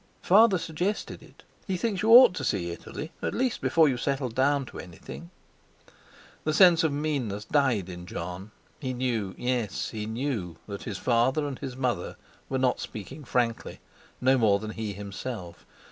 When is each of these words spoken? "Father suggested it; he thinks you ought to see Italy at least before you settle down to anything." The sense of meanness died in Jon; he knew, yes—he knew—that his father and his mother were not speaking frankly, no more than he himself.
"Father 0.23 0.57
suggested 0.57 1.21
it; 1.21 1.43
he 1.67 1.77
thinks 1.77 2.01
you 2.01 2.09
ought 2.09 2.33
to 2.33 2.43
see 2.43 2.71
Italy 2.71 3.11
at 3.21 3.35
least 3.35 3.61
before 3.61 3.87
you 3.87 3.97
settle 3.97 4.29
down 4.29 4.65
to 4.65 4.79
anything." 4.79 5.29
The 6.43 6.55
sense 6.55 6.83
of 6.83 6.91
meanness 6.91 7.45
died 7.45 7.87
in 7.87 8.07
Jon; 8.07 8.49
he 8.79 8.93
knew, 8.93 9.35
yes—he 9.37 10.07
knew—that 10.07 10.85
his 10.85 10.97
father 10.97 11.45
and 11.45 11.59
his 11.59 11.75
mother 11.75 12.15
were 12.49 12.57
not 12.57 12.79
speaking 12.79 13.23
frankly, 13.23 13.79
no 14.19 14.39
more 14.39 14.57
than 14.57 14.71
he 14.71 14.93
himself. 14.93 15.67